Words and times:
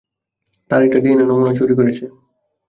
তারা 0.69 0.83
একটা 0.85 0.99
ডিএনএ 1.03 1.25
নমুনা 1.25 1.53
চুরি 1.57 1.73
করেছে। 1.79 2.05